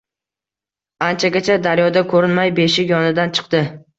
Anchagacha 1.07 1.57
daryoda 1.67 2.03
ko‘rinmay 2.13 2.53
beshik 2.61 2.93
yonidan 2.97 3.37
chiqdi. 3.41 3.65